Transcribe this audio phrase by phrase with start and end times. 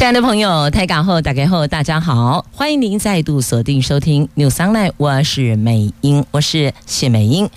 [0.00, 7.50] 亲爱的朋友，台港后打开后，大家好，欢迎您再度锁定收听 New Sunlight 我是美英，我是谢美英。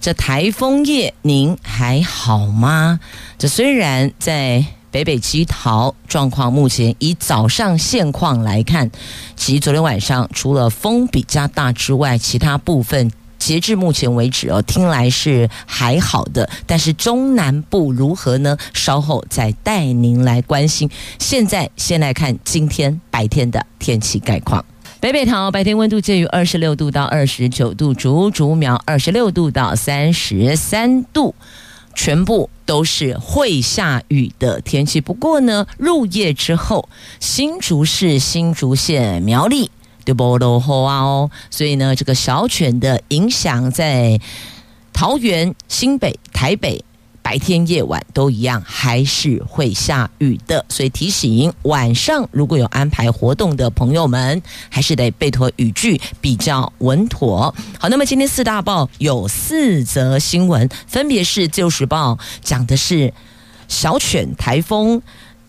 [0.00, 2.98] 这台风夜您还好吗？
[3.38, 8.90] 这虽然在北北基桃状况，目前以早上现况来看，
[9.36, 13.12] 其昨天晚上除了风比较大之外，其他部分。
[13.38, 18.56] 截至目前为止哦，听来是还好的，但是中南部如何呢？
[18.72, 20.88] 稍后再带您来关心。
[21.18, 24.64] 现在先来看今天白天的天气概况。
[25.00, 31.34] 北北桃白天温度介于二十六度到二十九度，竹竹苗二十六度到三十三度，
[31.94, 35.02] 全部都是会下雨的天气。
[35.02, 36.88] 不过呢，入夜之后，
[37.20, 39.70] 新竹市、新竹县、苗栗。
[40.04, 44.20] 对不落后啊哦，所以呢，这个小犬的影响在
[44.92, 46.84] 桃园、新北、台北，
[47.22, 50.64] 白天夜晚都一样，还是会下雨的。
[50.68, 57.54] 所以提醒晚上如果有安排活动的朋友们，还是得备妥雨具比较稳妥。
[57.78, 63.12] 好，那么今天四大报有四则新闻，分别是《旧时报》讲的是
[63.68, 65.00] 小犬台风。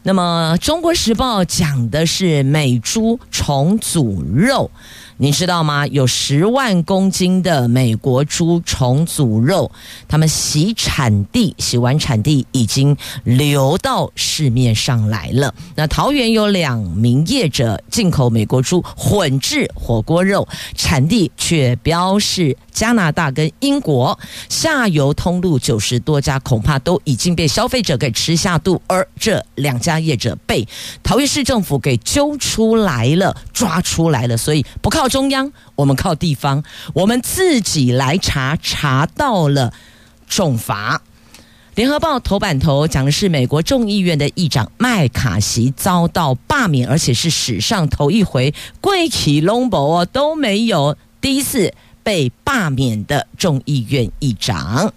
[0.08, 4.70] 那么，《中国时报》讲的是美猪重组肉。
[5.18, 5.88] 你知道吗？
[5.88, 9.72] 有十万公斤的美国猪重组肉，
[10.10, 15.54] 他们洗产地，洗完产地已经流到市面上来了。
[15.76, 30.68] 那桃园有两名业者进口美国猪混制火锅肉，产地却标示加拿大跟英国，下游通路九十多家恐怕都已经被消费者给吃下肚，而这两家业者被
[31.02, 35.05] 桃园市政府给揪出来了，抓出来了，所以不靠。
[35.10, 39.74] 中央，我们靠地方，我们自己来查，查到了
[40.28, 41.02] 重罚。
[41.76, 54.94] 联合报头版头讲的是美国众议院的议长麦卡锡遭到罢免，而且是史上头一回，贵起龙博都没有第一次被罢免的众议院议长。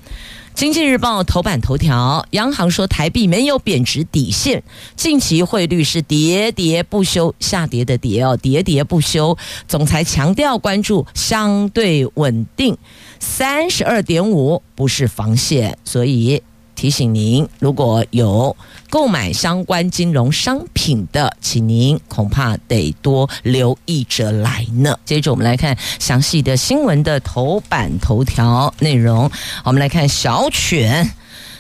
[0.58, 4.60] 经济日报头版头条，央行说台币没有贬值底线，
[4.96, 9.38] 近期汇率是跌跌不休，下跌的跌哦，跌跌不休。
[9.68, 12.76] 总裁强调关注相对稳定，
[13.20, 16.42] 三十二点五不是防线，所以。
[16.78, 18.56] 提醒您，如果有
[18.88, 24.96] 购买相关金融商品的，请您恐怕得多留意着来呢。
[25.04, 29.28] 接着，我们来看详细的新闻的头版头条内容。
[29.64, 31.10] 我们来看小犬。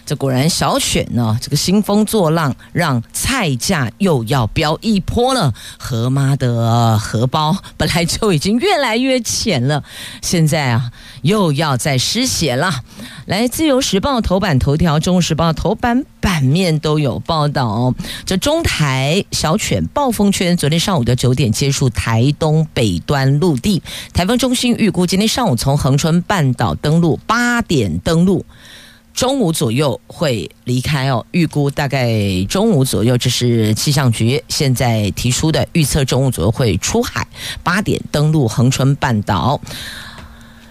[0.08, 5.52] 这果然小犬呢，这个兴风作浪，让菜价又要飙一波了。
[5.78, 9.84] 何妈的荷包本来就已经越来越浅了，
[10.22, 12.72] 现在啊又要再失血了。
[13.26, 17.92] 来，《自由时报》头版头条，《中国时报》头版版面都有报道。
[18.24, 23.82] 这中台小犬暴风圈昨天上午的九点结束台东北端陆地，
[24.14, 28.46] 台风中心预估今天上午从恒春半岛登陆，八点登陆。
[29.18, 32.08] 中午左右会离开哦，预估大概
[32.48, 37.26] 中午左右，这是气象局现在提出的预测，中午左右会出海，
[37.64, 39.60] 八点登陆恒春半岛。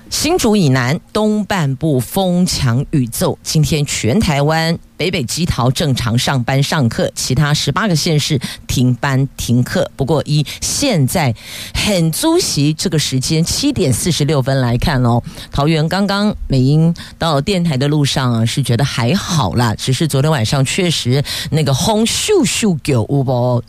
[0.09, 9.89] 新竹以南东半部风强雨骤，今天全台湾北北基桃正常上班上课，其他十八个县市停班停课。
[9.95, 11.33] 不过以现在
[11.73, 23.61] 很租席这个时间七点四十六分来看哦，桃园刚刚美英到电台的路上是觉得还好啦，只是昨天晚上确实那个风咻咻叫有无？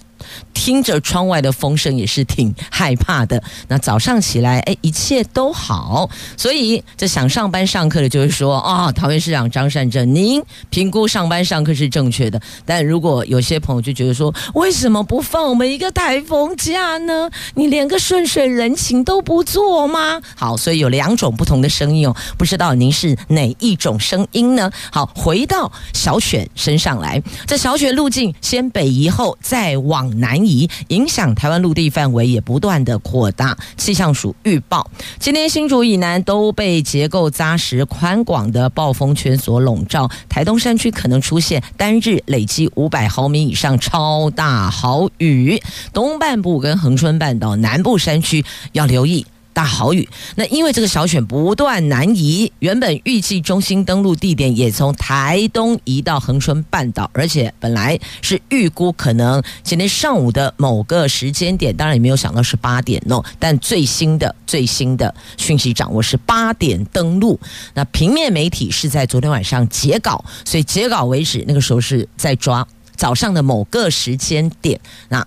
[0.55, 3.43] 听着窗外的风声也是挺害怕的。
[3.69, 6.09] 那早上起来，哎，一切都好。
[6.37, 12.41] 所以这想上班上课的，就是说啊、哦，桃园市长张善政，您评估上班上课是正确的。
[12.65, 17.31] 但如果有些朋友就觉得说，为什么不放我们一个台风假呢？
[17.55, 20.21] 你连个顺水人情都不做吗？
[20.37, 22.15] 好，所以有两种不同的声音哦。
[22.37, 24.71] 不知道您是哪一种声音呢？
[24.91, 33.57] 好，回到小雪身上来，这小雪路径先北移后再往南移，影响台湾陆地范围也不断的扩大。
[33.77, 45.61] 气象署预报，今天新竹以南都被结构扎实、宽广的暴风圈所笼罩，台东山区可能出现单日累积五百毫米以上超大豪雨，
[45.93, 49.27] 东半部跟恒春半岛南部山区要留意。
[49.59, 50.09] 大豪雨。
[50.37, 63.25] 那因为这个小犬不断南移，原本预计中心登陆地点也从台东移到恒春半岛，而且本来是预估可能今天上午的某个时间点，当然也没有想到是八点哦。
[63.41, 67.41] 但最新的最新的讯息掌握是八点登陆。
[67.75, 72.65] 那平面媒体是在昨天晚上截稿，所以截稿为止，那个时候是在抓
[72.95, 74.79] 早上的某个时间点。
[75.09, 75.27] 那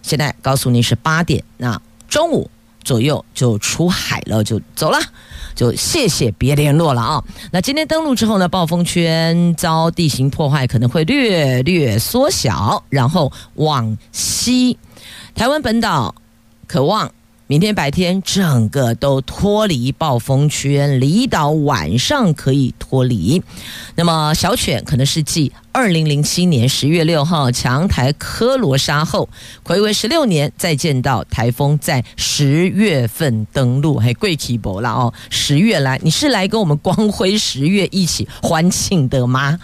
[0.00, 2.50] 现在告诉你是八点，那中午
[2.86, 4.98] 左右就出海了，就走了，
[5.56, 7.24] 就谢谢别联络了啊。
[7.50, 14.78] 那今天登陆之后呢，暴风圈遭地形破坏，可能会略略缩小，然后往西，
[15.34, 16.14] 台湾本岛
[16.68, 17.10] 渴望。
[17.48, 23.40] 明天白天整个都脱离暴风圈，离岛晚上可以脱离。
[23.94, 29.28] 那么小犬可能是继二零零七年十月六号强台科罗莎后，
[29.64, 35.14] 睽违十六年再见到台风在十月份登陆，还贵气不了哦！
[35.30, 39.56] 十月来，你是来跟我们光辉十月一起欢庆的吗？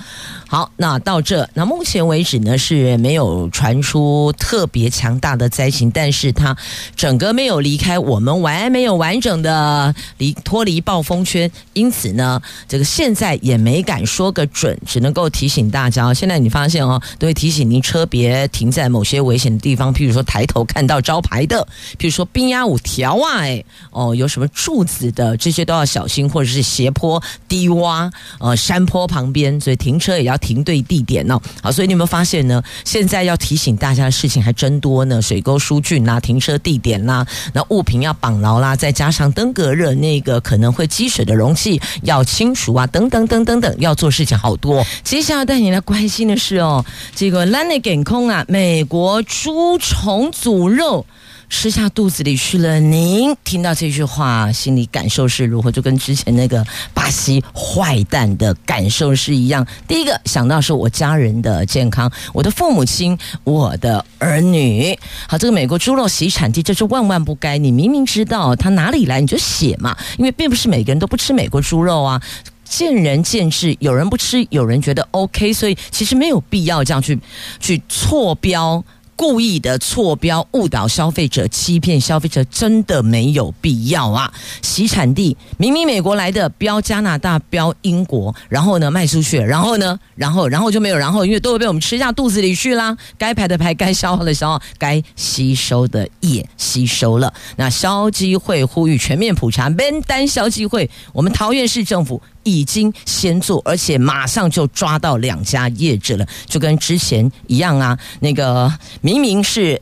[0.53, 6.55] 好，那到这，那目前为止呢是没有传出特别强大的灾情，但是它
[6.95, 12.39] 整个没有离开我们，完没有完整的离脱离暴风圈，因此呢，
[12.69, 16.13] 这个现在也没敢说个准，只能够提醒大家。
[16.13, 21.67] 现在你发现哦，都会提醒您车别停在某些危险的地方，譬如说抬头看到招牌的，
[21.99, 30.39] 譬如说冰压五条啊，哎哦，有什么柱子的，这些都要小心，或者是斜坡、低洼、呃山坡旁边，所以停车也要。
[30.43, 32.63] 停对地点哦，好，所以你有没有发现呢？
[32.85, 37.25] 现在要提醒大家的事情还真多呢，水沟疏浚啦，停车地点啦，
[37.55, 44.85] 那物品要绑牢啦，再加上登革热那个可能会积水的容器要清除啊，等等等等等，要做事情好多。
[45.05, 46.85] 接下来带你来关心的是哦，
[47.15, 51.07] 这个兰内给空啊，美国猪虫组肉。
[51.53, 52.81] 吃下肚子里去了。
[52.81, 55.71] 您听到这句话，心里感受是如何？
[55.71, 59.65] 就跟之前那个巴西坏蛋的感受是一样。
[59.87, 64.99] 第一个想到是我家人的健康，我的父母亲，我的儿女。
[65.29, 67.59] 好，这个美国猪肉洗产地，这是万万不该。
[67.59, 69.95] 你明明知道它哪里来，你就写嘛。
[70.17, 72.21] 因为并不是每个人都不吃美国猪肉啊，
[72.65, 77.21] 见仁见智，有人不吃，有人觉得 OK，所以其实没有必要这样去
[77.61, 78.83] 去错标。
[79.15, 84.33] 故意的错标误导消费者，欺骗消费者，真的没有必要啊！
[84.63, 92.97] 洗产地明明美国来的，标加拿大，标英国，然后呢卖出去，然后呢，然后然后就没有然后，因为都会被我们吃下肚子里去啦。
[93.17, 97.33] 该排的排，该消耗的消耗，该吸收的也吸收了。
[97.57, 102.21] 那消基会呼吁全面普查，免单消基会，我们桃园市政府。
[102.45, 107.99] 已经先做，而且马上就抓到两家业者了，就跟之前一样啊。
[108.21, 109.81] 那个明明是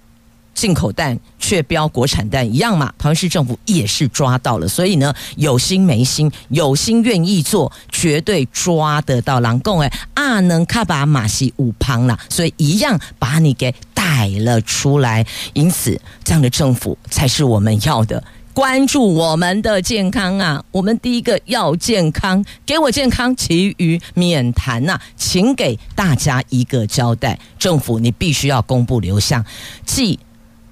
[0.55, 2.93] 进口蛋，却标国产蛋一样嘛。
[2.99, 9.41] 桃园市政府也是抓到了，所以呢，有心没心，有心愿意做，绝对抓得到。
[9.41, 15.25] 狼共哎，阿能卡巴马西五旁啦，所以一样把你给带了出来。
[15.55, 18.23] 因此，这样的政府才是我们要的。
[18.53, 20.63] 关注我们的健康啊！
[20.73, 25.03] 我们第一个要健康，给我健康，其余免谈呐、啊！
[25.17, 29.45] 请给大家一个交代，政府你必须要公布流向。
[29.87, 30.19] 继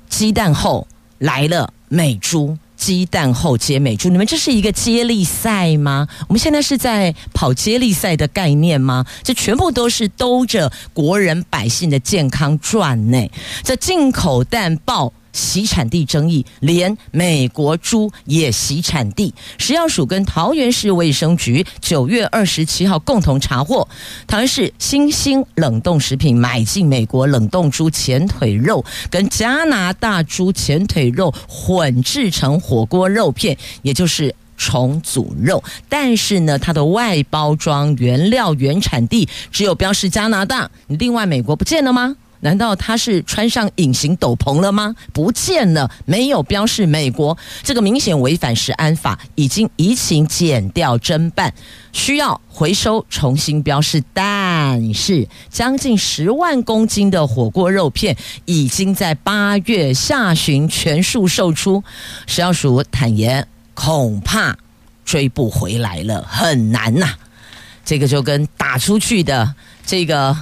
[0.09, 0.89] 鸡蛋后
[1.19, 6.09] 来了美猪，鸡蛋后接美猪，你们这是一个接力赛吗？
[6.27, 9.07] 我们现在是在跑接力赛的概念吗？
[9.23, 13.31] 这全部都是兜着国人百姓的健康转呢！
[13.63, 15.13] 这进口蛋爆。
[15.33, 19.35] 洗产地争议，连美国猪也洗产地。
[19.59, 23.87] 食药署跟桃园市卫生局九月二十七号共同查获，
[24.27, 35.63] 桃园市新兴冷冻食品买进美国冷冻猪前腿肉跟加拿大猪前腿肉混制成火锅肉片，也就是重组肉。
[35.89, 42.17] 但是呢，它的外包装原料原产地只有标示加拿大，另外美国不见了吗？
[42.41, 44.95] 难道他是穿上隐形斗篷了吗？
[45.13, 51.53] 不见了，没有标示美国，这个明显违反食安法，已经移情减掉侦办，
[51.93, 54.03] 需要回收重新标示。
[54.13, 61.83] 但是将近十万公斤的火锅肉片已经在八月下旬全数售出，
[62.27, 64.57] 食药署坦言恐怕
[65.05, 67.15] 追不回来了，很难呐、
[67.85, 69.55] 这个就跟打出去的
[69.85, 70.37] 这个。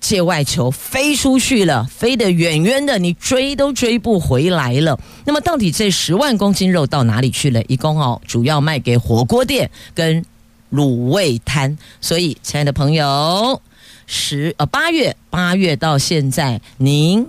[0.00, 4.98] 界外球飞出去了，飞得远远的，你追都追不回来了。
[5.24, 7.62] 那么，到底这十万公斤肉到哪里去了？
[7.64, 10.24] 一共哦，主要卖给火锅店跟
[10.72, 11.76] 卤味摊。
[12.00, 13.60] 所以，亲爱的朋友，
[14.06, 17.26] 十呃八月八月到现在，您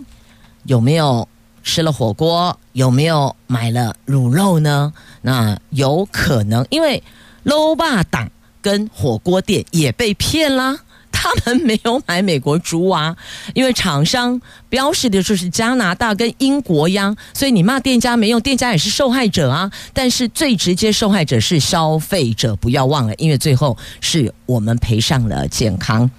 [0.64, 1.28] 有没有
[1.64, 4.94] 吃了火锅，有没有买了卤肉呢？
[5.22, 7.04] 那有可能，因为
[7.44, 8.30] 卤肉档
[8.62, 10.78] 跟火锅店也被骗啦。
[11.22, 13.14] 他们没有买美国猪啊，
[13.54, 19.70] 因为厂商标示的就是加拿大跟英国呀，所以你骂店家没用，店家也是受害者啊。
[19.92, 26.10] 但是最直接受害者是消费者，不要忘了，因为最后是我们赔上了健康。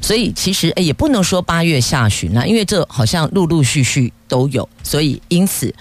[0.00, 5.74] 所以其实诶也不能说八月下旬了，因为这好像陆陆续续都有，所以因此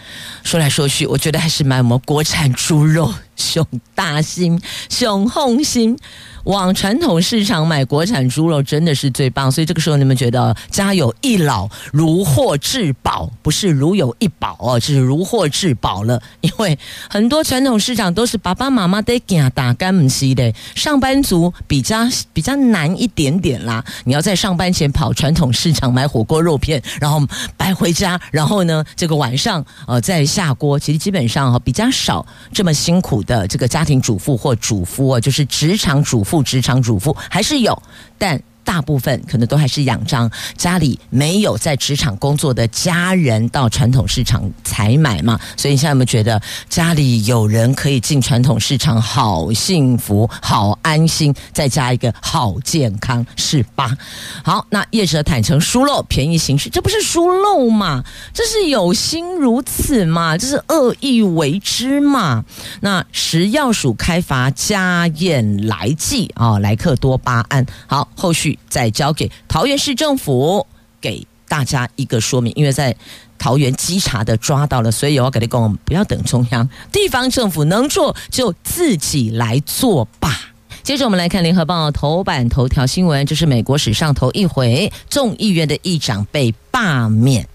[0.44, 5.98] 说来说去，我觉得还是买我们国产猪肉，熊大心，熊红心。
[6.46, 16.22] 往传统市场买国产猪肉真的是最棒，所以这个时候你们觉得家有一老如获至宝，不是如有一宝哦，是如获至宝了。
[16.42, 16.78] 因为
[17.10, 23.84] 很多传统市场都是爸爸妈妈得给打干母西的，上班族比较比较难一点点啦。
[24.04, 27.20] 你要在上班前跑传统市场买火锅肉片，然后
[27.58, 32.24] 买回家，然后呢这个晚上呃再下锅，其实基本上哈比较少
[32.54, 36.35] 这么辛苦的这个家庭主妇或主夫哦，就是职场主妇。
[36.36, 37.82] 不职场主妇还是有，
[38.18, 38.42] 但。
[38.66, 53.96] 大部分可能都还是仰仗家里没有在职场工作的家人到传统市场采买嘛，所以你现在有没有觉得家里有人可以进传统市场，好幸福、好安心，再加一个好健康，是吧？
[54.44, 58.04] 好，那业者坦诚疏漏便宜行事，这不是疏漏嘛？
[58.34, 60.36] 这是有心如此嘛？
[60.38, 62.44] 这是恶意为之嘛？
[62.82, 67.64] 那食药署开罚家宴来记啊，莱克多巴胺。
[67.86, 68.55] 好，后续。
[68.70, 70.66] 再交给桃园市政府，
[71.00, 72.96] 给大家一个说明，因为在
[73.38, 80.54] 桃园稽查的抓到了，所以我要给你讲，不要等中央，地方政府能做就自己来做吧。
[80.84, 87.48] 接着我们来看联合报头版头条新闻，这是美国史上头一回众议院的议长被罢免，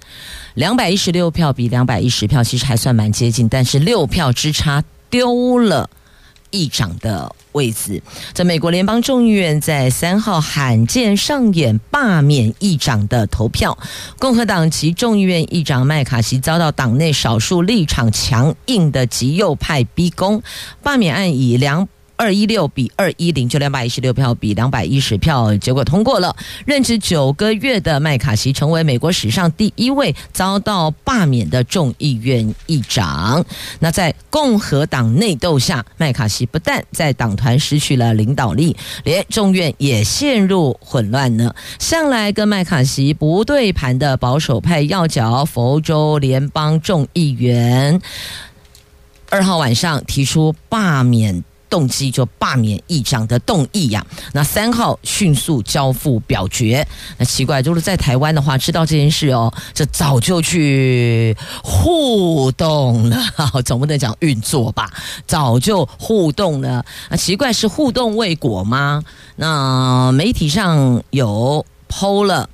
[0.55, 5.89] 两百一十六票比两百一十票其实还算蛮接近，但是六票之差丢了
[6.51, 8.01] 议长的为此，
[8.33, 13.77] 在美国联邦众议院在三号罕见上演罢免议长的投票，
[14.19, 20.43] 共和党籍众议院议长麦卡锡遭到党内少数立场强硬的极右派逼宫，
[20.83, 21.89] 罢免案以两。
[22.21, 26.37] 二一六比二一零，就两百一十六票比两百一十票，结果通过了。
[26.67, 33.43] 任职九个月的麦卡锡成为美国史上第一位遭到罢免的众议院议长。
[33.79, 41.55] 那在共和党内斗下，麦卡锡不但在党团失去了领导力，连众院也陷入混乱呢。
[41.79, 47.99] 向来跟麦卡锡不对盘的保守派要角佛州联邦众议员，
[49.31, 51.43] 二号晚上提出罢免。
[51.71, 56.87] 动机就罢免议长的动议呀，那三号迅速交付表决。
[57.17, 63.17] 那奇怪，就是在台湾的话，知道这件事哦，这早就去互动了，
[63.65, 64.91] 总不能讲运作吧？
[65.27, 66.85] 早就互动了。
[67.09, 69.03] 那奇怪，是互动未果吗？
[69.37, 72.51] 那媒体上有 PO 了。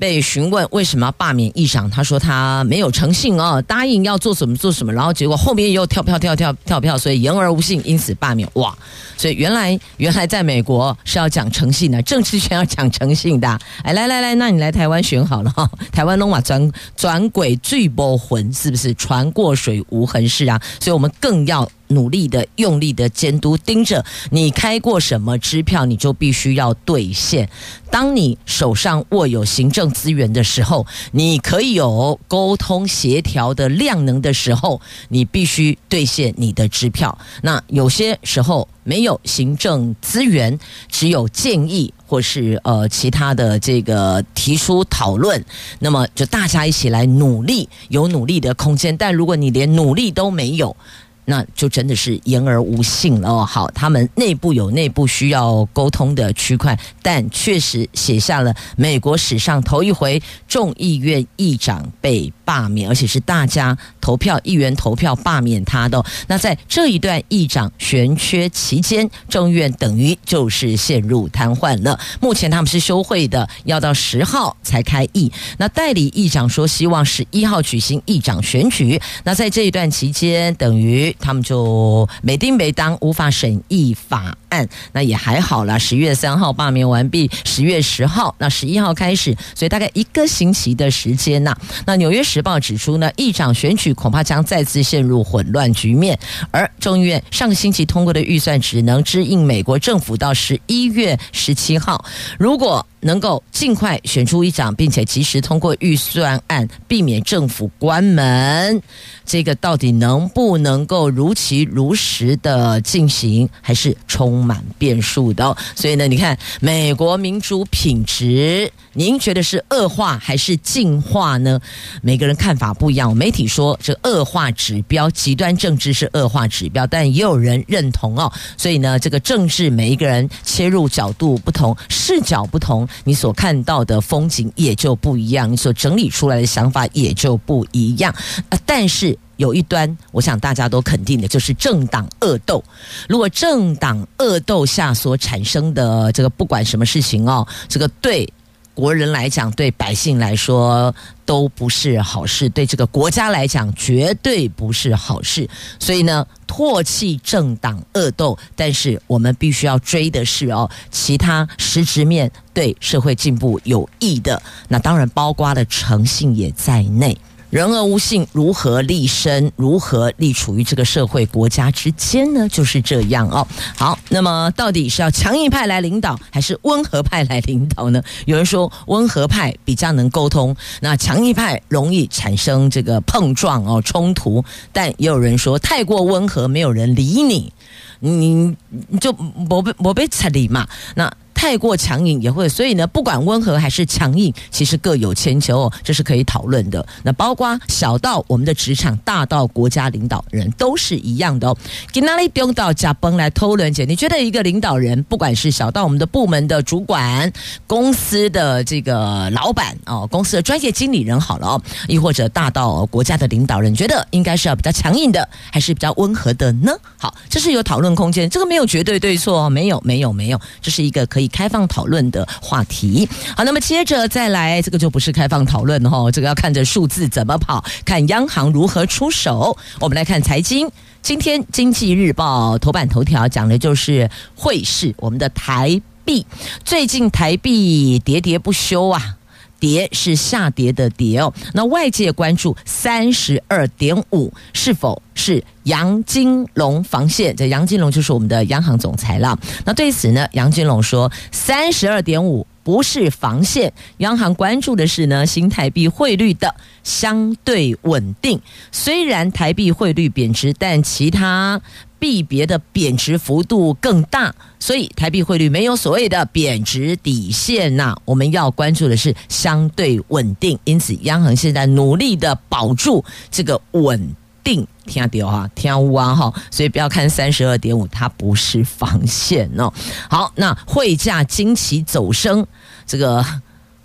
[0.00, 8.48] 被询问为什么要罢免议长，他说他没有诚信哦，答应要做什么做什么，然后结果后面又跳票跳跳跳票，所以言而无信，因此罢免。
[8.54, 8.74] 哇，
[9.18, 13.60] 所以原来原来在美国是要讲诚信的，政治圈要讲诚信的。
[13.82, 20.58] 哎，来来来，那你来台湾选好了哈， 台湾龙马转转轨最波魂，是不是船过水无痕事啊？
[20.80, 21.70] 所以我们更要。
[21.90, 27.48] 努力的、用力的监督盯着你开过什么支票，你就必须要兑现。
[27.90, 37.18] 当你手上握有行政资源的时候，你可以有沟通协调的量能的时候，你必须兑现你的支票。
[37.42, 45.44] 那有些时候没有行政资源，只有建议或是呃其他的这个提出讨论，
[45.80, 48.96] 那么就大家一起来努力，有努力的空间。
[48.96, 50.76] 但如果你连努力都没有，
[51.24, 53.44] 那就真的是言而无信了哦。
[53.44, 66.04] 好，他们内部有内部需要沟通的区块，但确实写下了美国史上头一回众议院议长被罢免，而且是大家投票，议员投票罢免他的。
[66.26, 71.96] 那在这一段议长悬缺期间，众议院等于就是陷入瘫痪了。
[72.20, 75.30] 目前他们是休会的，要到十号才开议。
[75.58, 79.00] 那代理议长说希望十一号举行议长选举。
[79.22, 81.14] 那在这一段期间，等于。
[81.20, 85.78] 他们就没叮没当，无法审议法案，那也还好啦。
[85.78, 91.54] 十月三号罢免完毕，十月十号，那十一号开始，所以大概一个星期的时间呐。
[91.84, 96.18] 那纽约时报指出呢，议长选举恐怕将再次陷入混乱局面。
[96.50, 102.04] 而众议院上个星期通过的预算只能支应美国政府到十一月十七号，
[102.38, 108.82] 如果能够尽快选出议长，并且及时通过预算案，避免政府关门。
[109.24, 115.56] 这个到底能不能够如期如实的进行，还是充满变数的。
[115.76, 121.60] 所以呢，你看美国民主品质，您觉得是恶化还是进化呢？
[122.02, 123.16] 每个人看法不一样。
[123.16, 128.32] 媒体说这恶化指标，极端政治是恶化指标，但也有人认同哦。
[128.56, 138.14] 所以呢，这个政治每一个人切入角度不同，视角不同，你所看到的风景也就不一样，你所整理出来的想法也就不一样
[138.48, 138.58] 呃。
[138.66, 139.16] 但是。
[139.36, 142.62] 有一端，我想大家都肯定的，就是政党恶斗。
[143.08, 148.30] 如果政党恶斗下所产生的这个不管什么事情哦，这个对
[148.74, 155.48] 国人来讲，对百姓来说都不是好事，对这个国家来讲绝对不是好事。
[155.78, 167.16] 所以呢，唾弃政党恶斗，但是我们必须要追的是哦，其他实质面对社会进步有益的，那当然包括了诚信也在内。
[167.50, 169.50] 人而无信，如何立身？
[169.56, 172.48] 如何立处于这个社会国家之间呢？
[172.48, 173.44] 就是这样哦。
[173.76, 178.00] 好，那么到底是要强硬派来领导，还是温和派来领导呢？
[178.26, 184.44] 有人说温和派比较能沟通，那强硬派容易产生这个碰撞哦冲突。
[184.72, 187.52] 但也有人说太过温和，没有人理你，
[187.98, 188.56] 你
[189.00, 190.68] 就没被没被睬理嘛。
[190.94, 191.12] 那。
[191.40, 196.86] 太过强硬也会，所以呢，不管温和还是强硬，其实各有千秋哦，这是可以讨论的。
[197.02, 201.56] 那包括小到我们的职场，大到国家领导人都是一样的哦。
[201.94, 203.86] 给哪里丢到甲崩来偷伦姐？
[203.86, 207.32] 你觉得一个领导人，不管是小到我们的部门的主管、
[207.66, 216.70] 公司的这个老板哦，公司的专业经理人好了哦，亦或者大到国家的领导人，觉得应该是要比较强硬的，还是比较温和的呢？
[216.98, 221.29] 好，这是有讨论空间，这个没有绝对对错哦，没有，没有，没有，这是一个可以。
[221.32, 229.56] 开放讨论的话题，好，那么接着再来，这个就不是开放讨论哈，这个要看着数字怎么跑，看央行如何出手。
[229.78, 230.70] 我们来看财经，
[231.02, 236.26] 今天《经济日报》头版头条讲的就是汇市，我们的台币
[236.64, 239.16] 最近台币喋喋不休啊。
[239.60, 247.36] 跌是下跌的跌哦，那外界关注三十二点五是否是杨金龙防线？
[247.36, 249.38] 这杨金龙就是我们的央行总裁了。
[249.64, 258.40] 那对此呢，杨金龙说三十二点五不是防线，央行关注的是呢新台币汇率的相对稳定。
[258.72, 261.60] 虽然台币汇率贬值，但其他。
[262.00, 267.96] 币别的贬值幅度更大，所以台币汇率没有所谓的贬值底线呐。
[268.04, 274.66] 我们要关注的是相对稳定，因此央行现在努力的保住这个稳定。
[274.86, 279.72] 听到哈，听哇哈，所以不要看三十二点五，它不是防线哦。
[280.08, 282.44] 好，那汇价惊奇走升，
[282.86, 283.24] 这个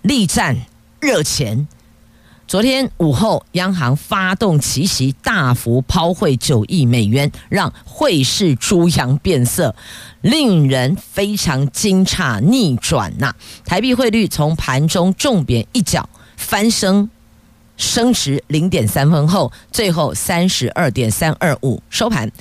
[0.02, 0.58] 力战
[1.00, 1.68] 热钱。
[2.48, 9.76] 昨天午后，央行发动奇袭，大幅抛汇九亿美元，让汇市猪羊变色，
[10.22, 13.34] 令人非常惊诧逆转呐！
[13.66, 17.10] 台币汇率从盘中重贬一角翻升，
[17.78, 22.32] 升值零点三分后，最后三十二点三二五收盘。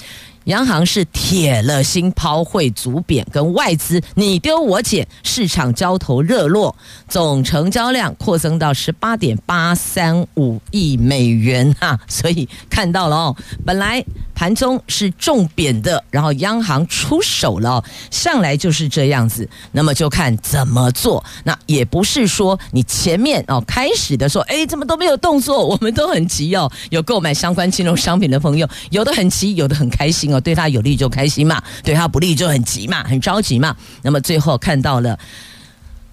[0.44, 6.76] 央行是铁了心抛汇逐贬，跟外资你丢我捡，市场交投热络，
[7.08, 11.74] 总成交量扩增到十八点八三五亿美元。
[11.80, 30.40] 哈，所以看到了哦，本来盘中是重贬的，然后央行出手了，向来就是这样子，那么就看怎么做，那也不是说你前面哦开始的说，哎，怎么都没有动作，我们都很急哦，有购买相关金融商品的朋友，有的很急，有的很开心哦。
[30.40, 33.76] 对他有利就开心嘛，对他不利就很急嘛，很着急嘛。
[34.02, 35.18] 那么最后看到了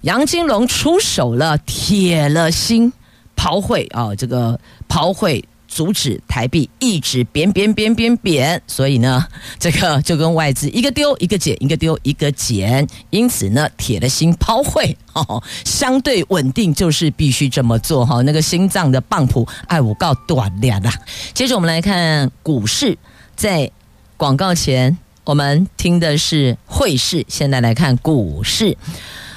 [0.02, 2.92] 杨金龙出手了，铁了心
[3.34, 4.58] 抛汇啊，这个
[4.88, 9.26] 抛汇阻止台币一直贬贬贬贬贬，所以呢，
[9.58, 12.86] 这个就跟外资一个丢一个捡，一个丢一个捡。
[13.10, 18.20] 因此呢，铁了心抛汇哦， 相对稳定就是必须这么做哈。
[18.22, 20.92] 那个心脏的棒谱，哎，我告短了啦。
[21.32, 22.96] 接着我们来看股市，
[23.34, 23.70] 在。
[24.14, 27.24] 广告前，我们听的是汇市。
[27.26, 28.76] 现在来看股市，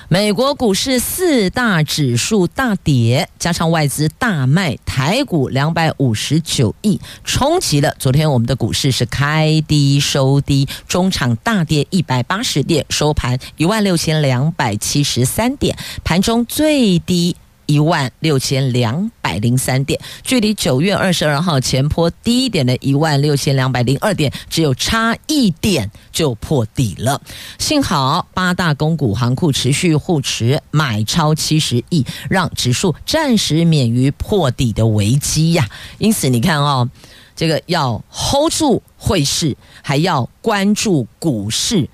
[0.07, 17.35] 美国股市四大指数大跌，加上外资大卖，台股两百五十九亿，冲击了昨天我们的股市是开低收低，中场大跌一百八十点，收盘一万六千两百七十三点，盘中最低。
[17.65, 27.21] 一万六千两百零三点，距离九月二十二号前波低点的一万六千两百零二点只有差一点就破底了。
[27.57, 35.67] 幸好八大公股行库持续护持，买超七十亿，让指数暂时免于破底的危机呀。
[35.97, 36.89] 因此你看哦，
[37.35, 41.89] 这个要 hold 住汇市，还要关注股市。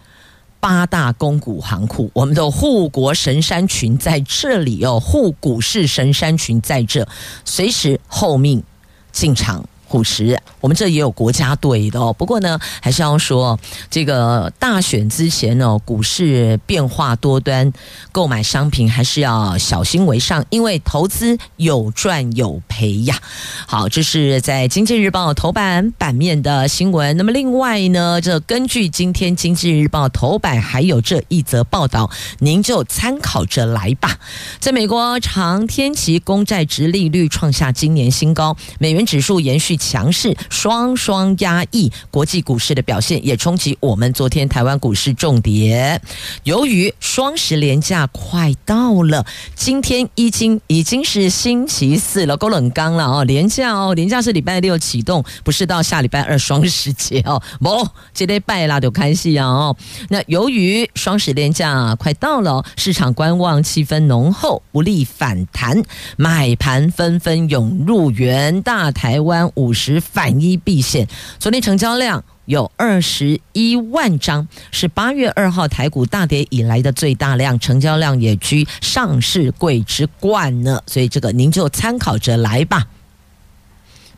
[0.62, 7.06] 八大公股行库，我们的护国神山群在这里哦，护股市神山群在这，
[7.43, 8.63] 随时候命
[9.12, 9.67] 进场。
[9.91, 12.13] 股市，我们这也有国家队的哦。
[12.13, 17.73] 不过呢，还是要说，这个大选之前呢，股市变化多端，
[18.13, 23.19] 购买商品还是要小心为上，因为投资有赚有赔呀。
[23.67, 27.17] 好，这是在《经济日报》头版版面的新闻。
[27.17, 34.17] 那么另外呢，这根据今天《经济日报》头版还有这一则报道，您就参考着来吧。
[34.62, 39.81] 在美国，长天期公债殖利率创下今年新高，美元指数延续。
[39.82, 46.00] 强势双双压抑国际股市的表现，也冲击我们昨天台湾股市重跌。
[46.44, 53.24] 由于双十连假快到了，今天已经已经是星期四了，够冷刚了哦。
[53.24, 57.41] 连假哦，连假是礼拜六启动，不是到下礼拜二双十节哦。
[57.60, 59.76] 不，今天拜啦就开戏啊哦。
[60.10, 65.82] 那由于双十连假快到了，市场观望气氛浓厚，不利反弹，
[66.17, 69.70] 买盘纷纷涌入元大台湾五。
[69.71, 71.07] 五十反一避险，
[71.39, 80.81] 昨天成交量有二十一万张，是八月二号台股大跌以来的最大量，成交量也居上市柜之冠呢。
[80.88, 82.86] 所以这个您就参考着来吧。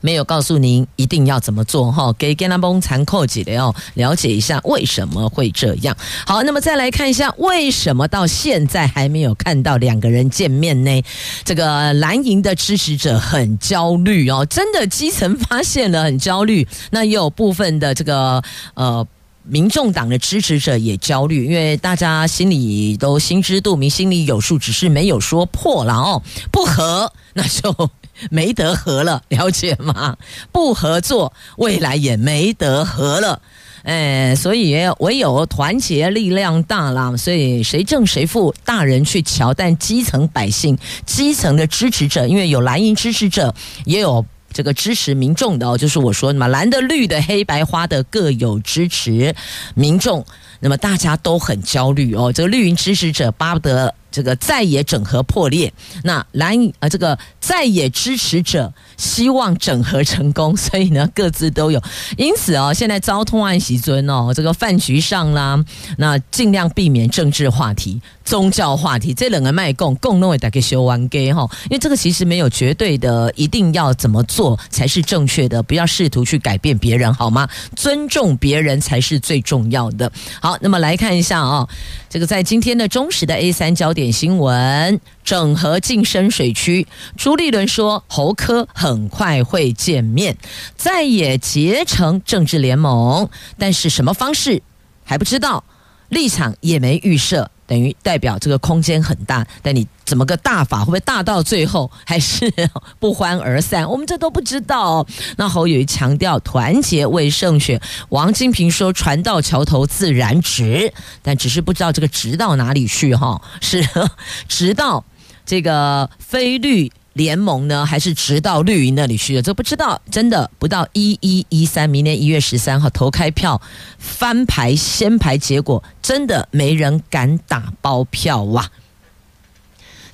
[0.03, 5.95] 没有告诉您一定要怎么做哈，给给那帮残扣几的哦，了解一下为什么会这样。
[6.27, 11.01] 好，那么再来看一下为什么到现在还没有看到两个人见面呢？
[11.45, 16.67] 这个蓝营的支持者很焦虑哦，真的基层发现了很焦虑。
[16.91, 19.07] 那也有部分的这个呃
[19.43, 27.89] 民众党的支持者也焦虑，因为大家心里都心知肚明，心里有数，只是没有说破了哦，不合那就。
[28.30, 30.17] 没得合了，了解吗？
[30.52, 33.41] 不合作，未来也没得合了。
[33.84, 37.17] 哎，所以唯有团结力量大啦。
[37.17, 39.54] 所以谁正谁负，大人去瞧。
[39.54, 45.78] 但基层百姓、基层的支持者，因为有蓝营支持者，也有这个支持民众的哦。
[45.78, 49.36] 就是我说的嘛，蓝的、绿的、黑白花的各有支持
[49.76, 50.26] 民众。
[50.62, 52.32] 那么大家都很焦虑哦。
[52.32, 53.93] 这个绿营支持者巴不得。
[54.13, 55.73] 这个在野整合破裂，
[56.04, 61.82] 那蓝呃这个在野支持者希望整合成功，所以呢各自都有。
[62.15, 65.60] 因此哦，现在昭通案喜尊哦，这个饭局上啦，
[65.97, 69.15] 那尽量避免政治话题、宗教话题。
[69.15, 77.49] 这两个卖共共弄也大概修完给哈，因为这个其实没有绝对的，一定要怎么做才是正确的，不要试图去改变别人好吗？
[77.76, 80.12] 尊重别人才是最重要的。
[80.39, 81.67] 好，那么来看一下啊、
[82.13, 84.13] 这个在今天的中时的 A 三焦点。
[84.13, 86.86] 新闻，整合进深水区。
[87.17, 90.38] 朱立伦说，侯科很快会见面，
[90.76, 94.62] 再也结成政治联盟，但是什么方式
[95.04, 95.63] 还不知道，
[96.10, 97.49] 立场也没预设。
[97.65, 102.52] 等于代表这个空间很大，但你怎么个大法会不会大到最后还是
[102.99, 103.89] 不欢而散？
[103.89, 105.06] 我们这都不知道。
[105.38, 113.41] 那侯友谊强调团结为胜选，王金平说船到桥头自然直，但只是不知道这个直到哪里去哈？
[113.62, 113.84] 是
[114.47, 115.04] 直到
[115.45, 116.91] 这个非绿。
[117.13, 119.41] 联盟呢，还是直到绿营那里去了？
[119.41, 123.62] 这不知道，真的不到一一一三，明年一月十三号投开票
[123.97, 128.69] 翻牌先牌结果，真的没人敢打包票哇！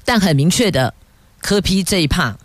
[0.05, 0.93] 但很明确的，
[1.41, 2.37] 柯 P 这一趴，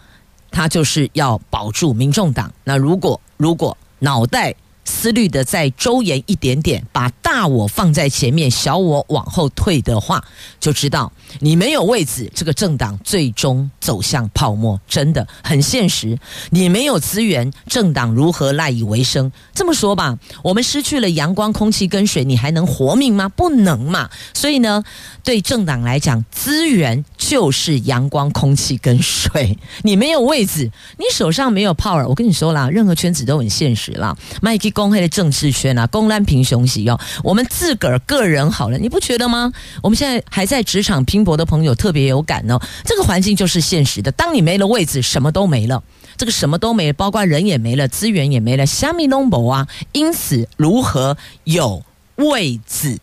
[0.51, 2.53] 他就是要保住民众党。
[2.64, 4.55] 那如果如果脑袋。
[4.85, 10.23] 思虑的再周延一点点，把大我放在前面，小我往后退的话，
[10.61, 16.18] 就知道你没有位置，这个政党最终走向泡沫，真的很现实。
[16.51, 19.31] 你没有资源，政党如何赖以为生？
[19.55, 23.29] 这么说吧，我们失去了阳光、空气跟水，你还能活命吗？
[23.29, 24.11] 不能嘛。
[24.33, 24.85] 所以呢，
[25.23, 29.59] 对政党来讲，资源就是阳光、空气跟水。
[29.83, 34.16] 你没有位置，你手上没有 power，我跟你说啦，任何圈子都很现实啦。
[34.42, 39.51] Mikey 公开的政治圈啊，公烂平雄喜哦，我们自个儿个人好了，你不觉得吗？
[39.83, 42.61] 我们现在还在职场拼搏的朋友特别有感哦。
[42.85, 45.83] 这个环境就是现实的，当你没了位置，什么都没了。
[46.17, 49.67] 这个什么都没了，包括人也没了，资源也没了，虾米拢无啊。
[49.93, 51.83] 因此，如何有
[52.17, 52.99] 位置、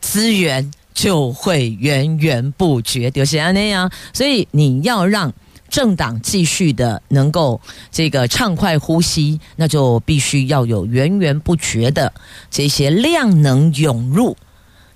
[0.00, 3.90] 资源、就会源源不绝，就是那样。
[4.12, 5.32] 所以你要让
[5.74, 7.60] 政党继续的能够
[7.90, 12.14] 这个畅快呼吸，那就必须要有源源不绝的
[12.48, 14.36] 这些量能涌入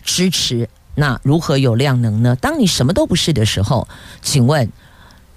[0.04, 0.68] 支持。
[0.94, 2.36] 那如何有量能呢？
[2.36, 3.88] 当你什么都不是的时候，
[4.22, 4.70] 请问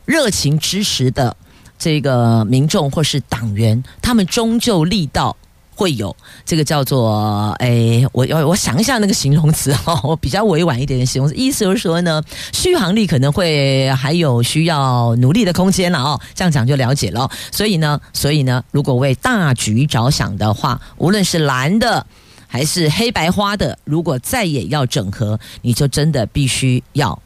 [0.06, 1.36] 热情支持的
[1.80, 5.36] 这个民众或是党员，他们终究力道
[5.82, 6.16] 会有
[6.46, 12.22] 这个叫做诶，我要我想一下那个形容词哦，我比较委婉一点的形容词，意思就是说呢，
[12.54, 17.28] 续航力可能会还有需要努力的空间了哦，这样讲就了解了。
[17.52, 22.06] 所以呢，所以呢，如果为大局着想的话，无论是蓝的。
[22.54, 27.18] 还是黑白花的，如果再也要整合，你就真的必须要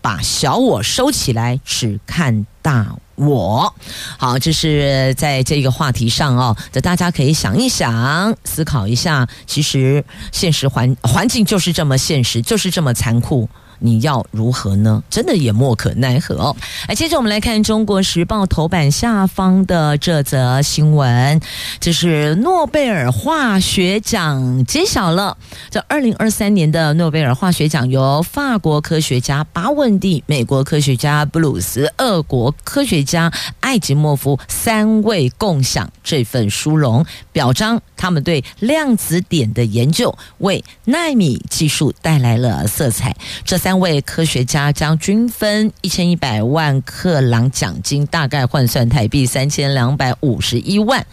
[0.00, 3.74] 把小我收起来，只看大我。
[4.18, 9.28] 好，这是在这个话题上哦，这大家可以想一想，思考一下。
[9.46, 13.48] 其实现实环环境就是这么现实，就是这么残酷。
[13.84, 15.02] 你要如何呢？
[15.10, 16.56] 真的也莫可奈何哦。
[16.88, 21.38] 来，接着我们来看《中国时报》头版下方的这则新闻，
[21.80, 25.36] 这是诺贝尔化学奖揭晓了。
[25.68, 43.14] 这二零二三年的诺贝尔化学奖由法国科学家巴文蒂、美国科学家布鲁斯、俄国科学家艾吉莫夫三位共享这份殊荣，表彰他们对量子点的研究为纳米技术带来了色彩。
[43.44, 43.73] 这三。
[43.74, 51.04] 三位科学家将均分一千一百万克朗奖金，大概换算台币三千两百五十一万。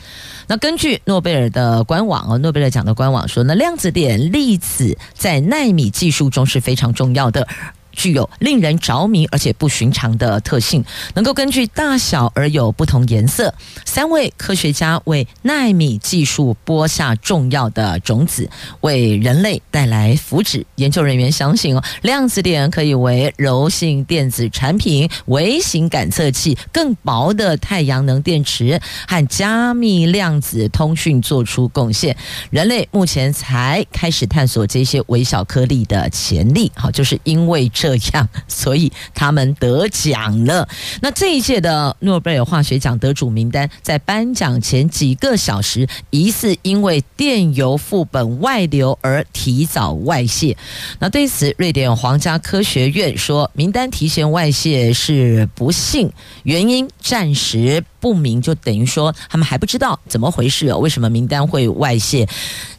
[0.45, 7.47] 那根据诺贝尔的官网哦，诺贝尔奖的官网说，那量子点粒子在纳米技术中是非常重要的。
[7.91, 13.53] 具有令人着迷而且不寻常的特性，能够根据大小而有不同颜色。
[13.85, 18.49] 三位科学家为纳米技术播下重要的种子，
[18.81, 20.63] 为人类带来福祉。
[20.75, 32.15] 研究人员相信哦，量子点可以为柔性电子产品、微型感测器、更薄的太阳能电池和加密量子通讯做出贡献。
[32.49, 36.71] 人类目前才开始探索这些微小颗粒的潜力。
[36.75, 37.69] 好，就是因为。
[37.81, 40.69] 这样，所以他们得奖了。
[41.01, 50.55] 那这一届的诺贝尔化学奖得主名单，在颁奖前几个小时，疑似因为电邮副本外流而提早外泄。
[50.99, 56.11] 那对此，瑞典皇家科学院说，名单提前外泄是不幸，
[56.43, 62.27] 原因暂时不明，就等于说他们还不知道怎么回事哦，为什么名单会外泄？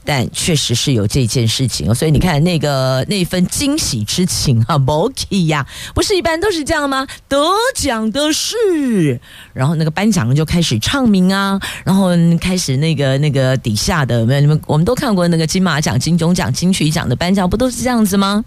[0.05, 7.07] 但确实是有这件事情，所以你看那个那份惊喜之情啊，Moki 呀，不是一般都是这样吗？
[7.29, 7.39] 得
[7.75, 9.21] 奖的是，
[9.53, 12.11] 然后那个颁奖就开始唱名啊，然后
[12.41, 18.45] 开始那个那个底下的，没有你们我们都看过那个金马奖、金钟奖、金曲奖的颁奖，不都是这样子吗？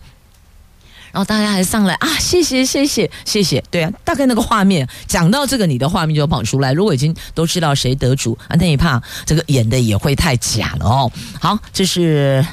[1.16, 6.74] 然后大家还上来啊，谢谢谢谢谢谢，对啊，大概那个画面讲到这个，你的画面就跑出来。
[6.74, 11.10] 如果已经都知道谁得主啊，那一怕这个演的也会太假了哦。
[11.40, 12.46] 好，这是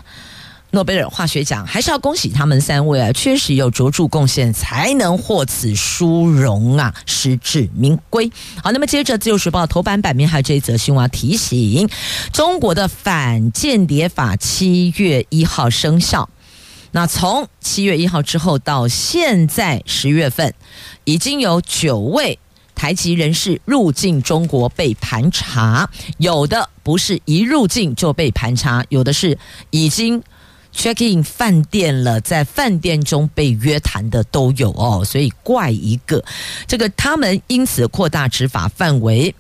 [0.70, 8.30] 诺贝尔化学奖，还是要恭喜他们三位啊，确实有卓著贡献才能获此殊荣啊，实至名归。
[8.62, 11.88] 好，那么接着《自由时报》头版版面还有这一则新闻提醒：
[12.32, 16.30] 中国的反间谍法七月一号生效。
[16.92, 20.54] 那从七月一号之后到现在十月份，
[21.04, 22.38] 已经有九位
[22.74, 29.38] 台籍人士入境中国被盘查，有的不是一入境就被盘查，有的是
[29.70, 30.22] 已经
[30.74, 36.22] check in 饭店了，在饭店中被约谈的都有哦，所以怪一个，
[36.66, 39.34] 这个他们因此扩大执法范围。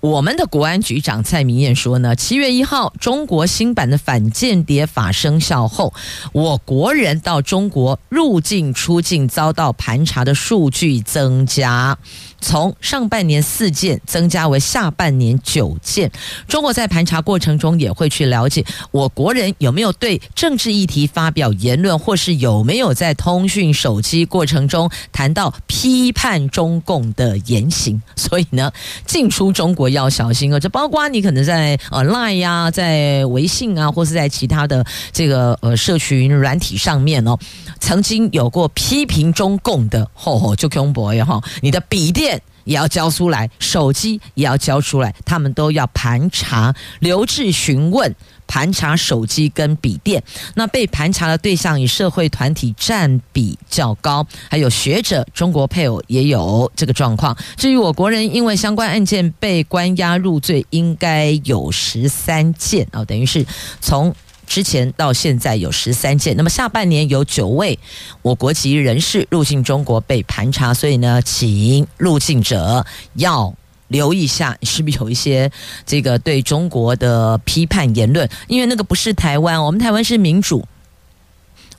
[0.00, 5.92] 我们的国安局长蔡明燕说呢，七月一号，中国新版的反间谍法生效后，
[6.32, 11.98] 我国人到中国入境出境遭到盘查的数据增加。
[12.40, 16.10] 从上半年四件增加为下半年九件。
[16.46, 28.00] 中国在盘查过程中也会去了解我国人有没有对政治议题发表言论，或是有没有在通讯手机过程中谈到批判中共的言行。
[28.14, 28.70] 所以呢，
[29.04, 30.60] 进出中国要小心哦。
[30.60, 37.36] 这包括你可能在呃 Line 呀，在微信啊，或是在其他的这个呃社群软体上面哦，
[37.80, 42.27] 曾经有过批评中共的，吼吼就恐怖呀哈，你的笔电。
[42.68, 48.14] 也要交出来，手机也要交出来，他们都要盘查、留置询问、
[48.46, 50.22] 盘查手机跟笔电。
[50.54, 57.34] 那被盘查的对象以社会团体占比较高，还有学者、中国配偶也有这个状况。
[57.56, 63.44] 至于我国人因为相关案件被关押入罪，应该有十三件哦，等于是
[63.80, 64.14] 从。
[64.48, 67.78] 之前到现在有十三件，那么下半年有九位
[68.22, 72.84] 我国籍人士入境中国被盘查，所以呢，请入境者
[73.14, 73.54] 要
[73.88, 75.50] 留意一下，是不是有一些
[75.86, 78.28] 这个对中国的批判言论？
[78.48, 80.66] 因为那个不是台湾，我们台湾是民主。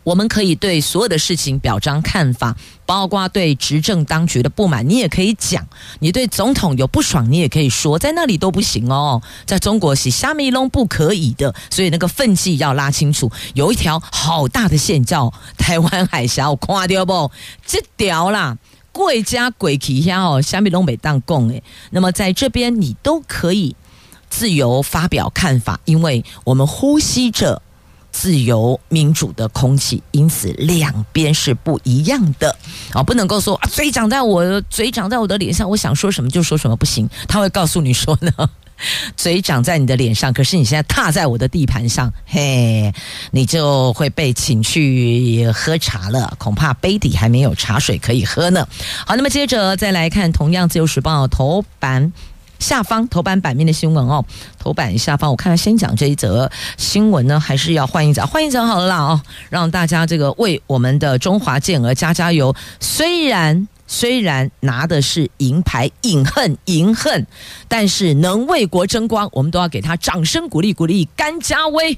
[0.09, 5.61] 我们可以对所有的事情表彰看法，包括对执政当局的不满，你也可以讲；
[5.99, 9.21] 你对总统有不爽，你也可以说，在那里都不行哦。
[9.45, 13.31] 在中国是虾米拢不可以的，所以那个分际要拉清楚。
[13.53, 17.31] 有一条好大的线叫台湾海峡，我看到不？
[17.63, 18.57] 这条啦，
[18.91, 21.61] 贵家鬼旗下哦，虾米拢没当讲诶。
[21.91, 23.75] 那么在这边你都可以
[24.27, 27.61] 自由发表看法，因为我们呼吸着。
[28.19, 32.53] 自由民主的空气，因此两边是不一样的
[32.91, 33.01] 啊！
[33.01, 37.09] 不能够说啊，嘴长在我嘴长在我的脸上，我想说什么就说什么，不行。
[37.29, 38.49] 他会告诉你说呢，
[39.15, 42.93] 嘴长在你的脸上，可是你现在踏在我的地盘上，嘿，
[43.31, 48.67] 你就会被请去喝茶了，恐怕杯底还没有茶水可以喝呢。
[49.07, 52.11] 好，那么接着再来看同样《自由时报》头版。
[52.59, 54.23] 下方头版版面的新闻哦，
[54.59, 58.25] 头版下方，我看看先讲这一则新闻呢，还是要换一则？
[58.25, 62.53] 换一则好了啦哦，让大家这个为我们的中华健儿加加油。
[62.79, 67.25] 虽然虽然拿的是银牌，饮恨饮恨，
[67.67, 71.07] 但是能为国争光，我们都要给他掌声鼓励鼓励。
[71.15, 71.97] 甘家威，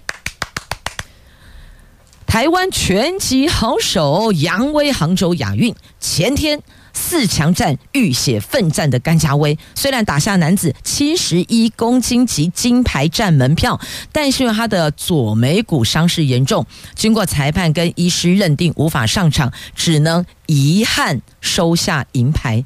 [2.27, 6.61] 台湾拳击好手扬威杭州亚运前天。
[6.93, 13.79] 四强战浴血奋战的甘家威，虽然打下男子七十一公斤级金牌战门票，
[14.11, 22.63] 但是因为他的左眉骨伤势严重，经过裁判跟医师认定无法上场，只能遗憾收下银牌。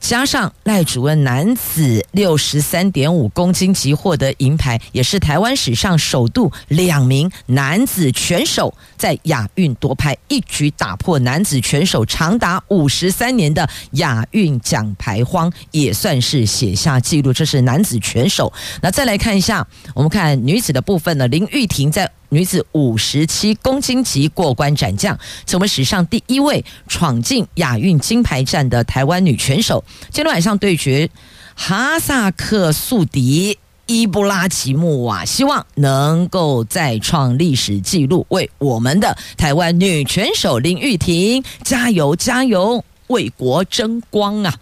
[0.00, 17.32] 加上赖主任男子六十三点五公斤级获得银牌，也是台湾史上首度两名男子拳手在亚运夺牌，一举打破男子拳手长达五十三年的亚运奖牌荒，也算是写下纪录。
[17.32, 18.52] 这是男子拳手。
[18.80, 22.10] 那再来看一下，我们看女子的部分呢，林玉婷在。
[22.30, 29.84] 女子五十七公斤级过关斩将，成为史上第一位闯进亚运金牌战的台湾女拳手。
[30.10, 31.10] 今天晚上对决
[31.56, 44.54] 哈萨克宿敌伊布拉奇木瓦，希望能够再创历史纪录，为我们的台湾女拳手林玉婷加油加油，为国争光啊！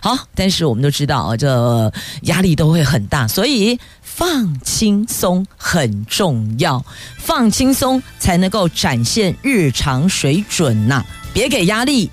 [0.00, 3.76] 好，但是我们都知道，这压力都会很大，所以。
[4.16, 6.82] 放轻松很重要，
[7.18, 12.10] 放轻松才能够展现日常水准呐、别给压力，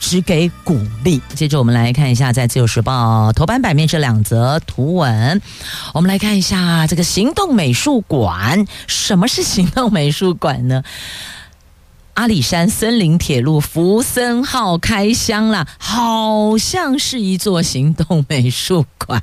[0.00, 1.22] 只给鼓励。
[1.36, 5.40] 接着我们来看一下，在《自由时报》头版版面这两则图文，
[5.92, 8.66] 我们来看一下这个行动美术馆。
[8.88, 10.82] 什么是行动美术馆呢？
[12.14, 19.20] 阿里山森林铁路福森号开箱了，好像是一座行动美术馆，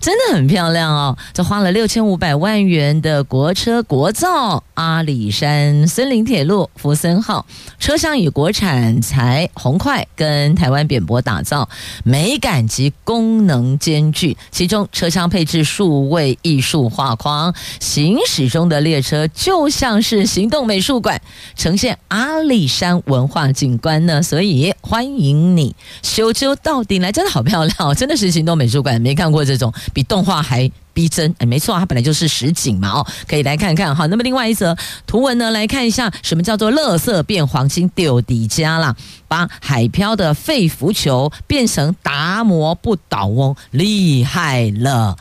[0.00, 1.16] 真的很漂亮哦！
[1.32, 7.46] 这花了六千五百万元的国车国造阿里山森林铁路福森号
[7.78, 11.68] 车厢，以国产材红块跟台湾扁柏打造，
[12.02, 14.36] 美感及功能兼具。
[14.50, 21.22] 其中车厢配置数位艺术画框，行驶中的列车就像是行动美术馆，
[21.54, 21.96] 呈现。
[22.16, 31.34] 阿里山文化景观呢，所以欢迎你修修到底来，真的好漂亮哦，真的是行动美术馆，没看过这种比动画还逼真。
[31.36, 34.06] 哎，没错，它本来就是实景嘛，哦，可以来看看哈。
[34.06, 34.74] 那么另外一则
[35.06, 38.96] 图文呢，来看一下什么叫做“垃圾变黄金丢底加”啦，
[39.28, 45.18] 把海漂的废浮球变成达摩不倒翁，厉害了！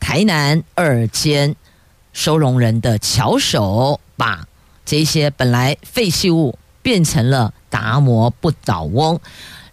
[0.00, 1.54] 台南二间
[2.14, 4.47] 收容人的巧手把。
[4.88, 9.20] 这些本来废弃物变成了达摩不倒翁，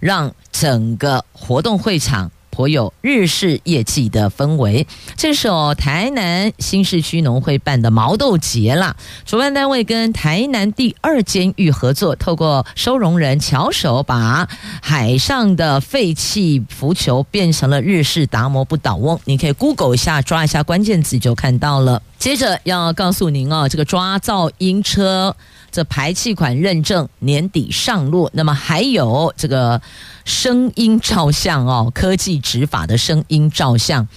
[0.01, 4.85] 让整个活动会场颇有日式艺伎的氛围。
[5.15, 14.49] 这是哦，台南新市区农会办的毛豆节啦，主办单位跟台南第二监狱合作，透过收容人巧手把
[14.81, 19.17] 海上的废弃浮球变成了日式达摩不倒翁。
[19.23, 22.01] 你可以 Google 一下，抓一下关键字就看到了。
[22.17, 25.35] 接着要告诉您哦，这个抓噪音车
[25.71, 29.81] 这排气管认证年底上路，那么还有这个
[30.23, 34.07] 声音照相哦，科技执法的声音照相，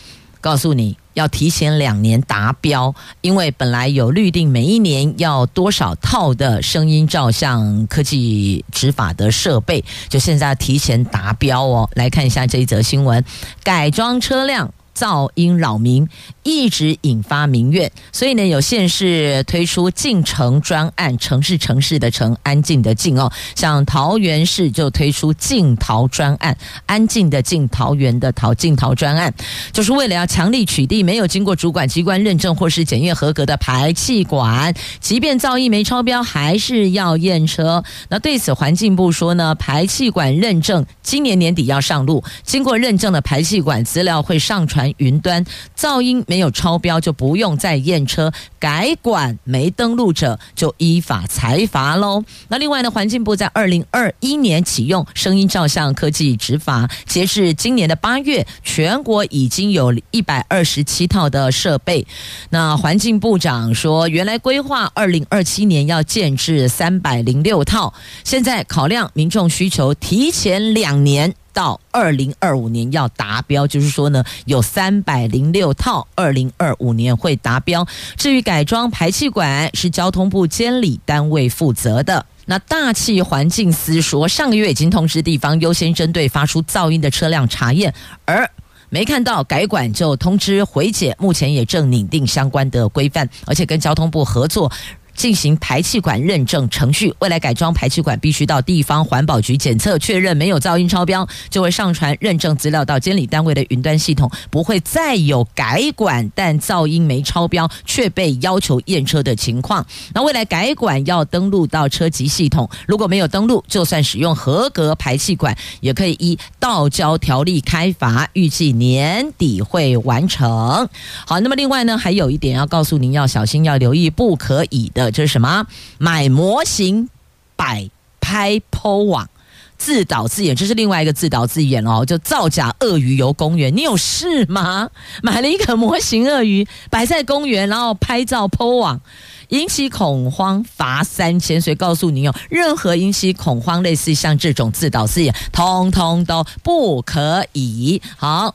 [0.40, 11.90] 告诉你要提前两年达标，因为本来有预定每一年要多少套的声音照相科技执法的设备，就现在提前达标哦。
[11.94, 13.22] 来看一下这一则新闻，
[13.64, 14.72] 改装车辆。
[14.98, 16.08] 噪音扰民，
[16.42, 17.90] 一直引发民怨。
[18.10, 23.30] 所以呢，有县市推出静城专案，城市城市的城，安静的静哦。
[23.54, 29.32] 像桃园市就推出静桃专案，安静的静，桃园的桃，静桃专案，
[29.72, 37.84] 就是为了要强力取缔没有经过主管机关认证或是检验合格的排气管，即便噪音没超标，还是要验车。
[38.08, 45.44] 那对此，环境部说呢，排气管认证今年年底要上路，经过认证的排气管资料会上传云端，
[45.76, 52.24] 噪音没有超标就不用再验车，改管没登录者就依法裁罚喽。
[52.48, 62.06] 那另外呢，环境部在二零二一年启用声音照相科技执法，截至今年的八月，全国已经有一百二十七套的设备。
[62.50, 67.92] 那环境部长说，原来规划二零二七年要建置三百零六套，
[68.24, 71.34] 现在考量民众需求，提前两年。
[71.58, 77.84] 到二零二五年要达标，就是说呢，有三百零六套，二零二五年会达标。
[78.16, 82.24] 至于改装排气管，是交通部监理单位负责的。
[82.46, 87.92] 那大气环境司说，上个月已经通知地方优先针对发出噪音的车辆查验，
[88.24, 88.48] 而
[88.88, 94.70] 没看到改管就通知回检，目前也正拟定相关的规范，而且跟交通部合作。
[95.18, 109.84] 进行排气管认证程序，未来改装排气管必须到地方环保局检测确认没有噪音超标，就会上传认证资料到监理单位的云端系统，不会再有改管但噪音没超标却被要求验车的情况。
[110.14, 120.88] 那未来改管要登录到车籍系统，如果没有登录，就算使用合格排气管，也可以依道交条例开罚，预计年底会完成。
[121.26, 125.07] 好，那么另外呢，还有一点要告诉您，要小心，要留意，不可以的。
[125.10, 125.66] 这是什么？
[125.98, 127.08] 买模型
[127.56, 127.88] 摆
[128.20, 129.28] 拍 po 网，
[129.76, 133.74] 自导自演，这是另外一个自导自演哦，就造假鳄鱼游公园。
[133.74, 134.90] 你有事吗？
[135.22, 139.00] 买了一个模型鳄鱼摆在公园，然后拍照 po 网，
[139.48, 141.60] 引起恐慌，罚三千。
[141.60, 148.00] 所以告诉你哦，任何引起恐慌，类似像这种自导自演，通通都不可以。
[148.16, 148.54] 好。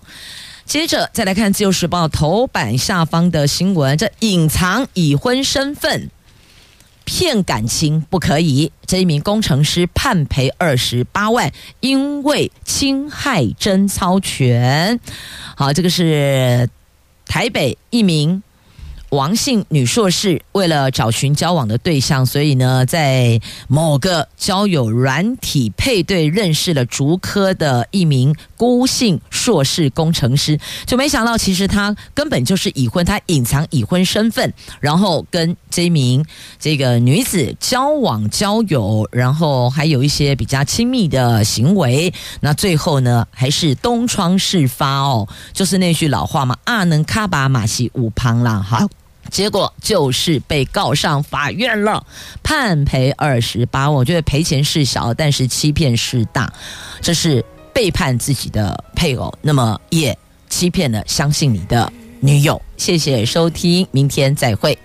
[0.66, 6.10] 接着再来看《自由时报》头版下方的新闻，这隐藏已婚身份。
[7.06, 15.00] 骗感情不可以，这一名工程师判赔二十八万，因为侵害贞操权。
[15.56, 16.70] 好，这个是
[17.26, 18.42] 台北一名。
[19.10, 36.26] 王姓女硕士为了找寻交往的对象，所以呢，在某个交友软体配对认识了竹科的一名辜姓硕士工程师，就没想到其实他根本就是已婚，他隐藏已婚身份，然后跟这名
[36.58, 48.88] 这个女子交往交友，然后还有一些比较亲密的行为，那最后呢，还是东窗事发哦，就是那句老话嘛，啊能卡巴马西五旁啦，哈。
[49.32, 52.06] 结果就是被告上法院了，
[52.44, 53.94] 判赔二十八万。
[53.94, 56.54] 我觉得赔钱事小，但是欺骗事大，
[57.02, 57.44] 这是
[57.74, 60.18] 背叛自己的配偶，那么也
[60.48, 62.62] 欺骗了相信你的女友。
[62.78, 64.78] 谢谢收听，明天再会。